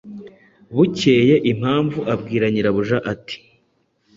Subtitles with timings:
[0.75, 3.35] Bukeye Impamvu abwira nyirabuja ati:"